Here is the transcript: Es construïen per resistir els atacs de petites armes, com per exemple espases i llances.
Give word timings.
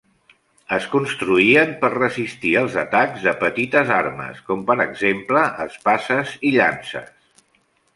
Es 0.77 0.87
construïen 0.93 1.75
per 1.83 1.91
resistir 1.97 2.55
els 2.63 2.79
atacs 2.85 3.29
de 3.29 3.35
petites 3.45 3.95
armes, 4.01 4.43
com 4.51 4.67
per 4.73 4.81
exemple 4.91 5.49
espases 5.71 6.39
i 6.53 6.59
llances. 6.61 7.19